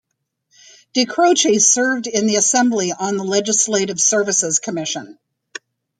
[0.95, 5.19] DeCroce served in the Assembly on the Legislative Services Commission.